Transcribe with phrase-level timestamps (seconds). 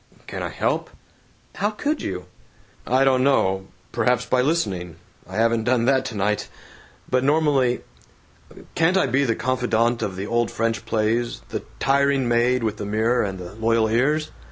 [0.25, 0.89] "Can I help?"
[1.53, 2.25] "How could you?"
[2.87, 3.67] "I don't know.
[3.91, 4.95] Perhaps by listening.
[5.29, 6.49] I haven't done that tonight.
[7.07, 7.81] But normally
[8.73, 12.85] Can't I be the confidant of the old French plays, the tiring maid with the
[12.87, 14.31] mirror and the loyal ears?"